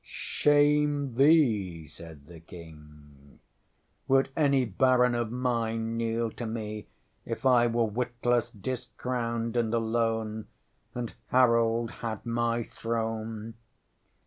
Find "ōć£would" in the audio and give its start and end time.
4.09-4.29